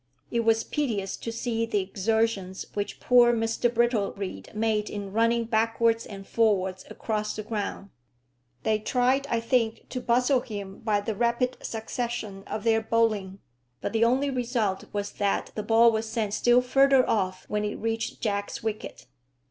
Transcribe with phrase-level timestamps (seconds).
[0.31, 6.07] It was piteous to see the exertions which poor Mr Brittlereed made in running backwards
[6.07, 7.91] and forwards across the ground.
[8.63, 13.41] They tried, I think, to bustle him by the rapid succession of their bowling.
[13.79, 17.75] But the only result was that the ball was sent still further off when it
[17.77, 19.05] reached Jack's wicket.